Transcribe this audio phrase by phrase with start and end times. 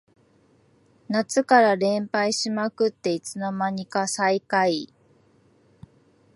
[1.09, 4.91] 夏から連敗しまくっていつの間にか最下位